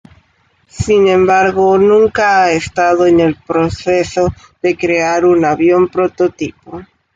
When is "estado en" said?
2.53-3.19